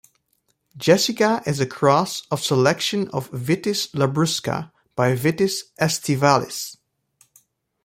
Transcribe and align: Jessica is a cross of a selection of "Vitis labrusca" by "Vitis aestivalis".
Jessica 0.75 1.43
is 1.45 1.59
a 1.59 1.65
cross 1.67 2.25
of 2.31 2.39
a 2.39 2.43
selection 2.43 3.07
of 3.09 3.29
"Vitis 3.29 3.91
labrusca" 3.93 4.71
by 4.95 5.13
"Vitis 5.15 5.65
aestivalis". 5.79 6.75